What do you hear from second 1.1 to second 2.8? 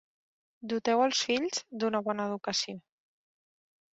fills d'una bona educació.